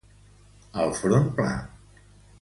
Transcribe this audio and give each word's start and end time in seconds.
El 0.85 0.95
front 1.01 1.31
pla. 1.41 1.53